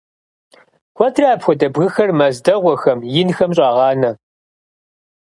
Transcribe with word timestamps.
Куэдрэ 0.95 1.27
апхуэдэ 1.33 1.67
бгыхэр 1.73 2.09
мэз 2.19 2.35
дэгъуэхэм, 2.45 2.99
инхэм 3.19 3.51
щӀагъанэ. 3.57 4.11